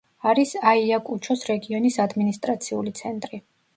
[0.29, 3.41] არის აიაკუჩოს რეგიონის ადმინისტრაციული ცენტრი.